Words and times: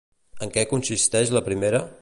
En 0.45 0.53
què 0.55 0.63
consisteix 0.71 1.37
la 1.39 1.47
primera? 1.51 1.87